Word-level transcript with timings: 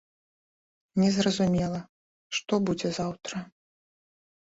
Незразумела, 1.01 1.79
што 2.41 2.53
будзе 2.73 2.89
заўтра. 3.01 3.35